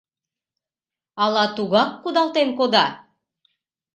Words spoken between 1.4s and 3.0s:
тугак кудалтен кода?..